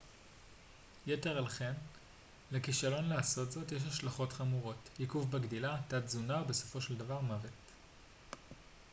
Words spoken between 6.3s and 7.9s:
ובסופו של דבר מוות